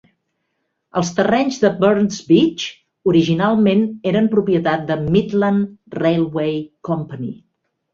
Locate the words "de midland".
4.93-5.99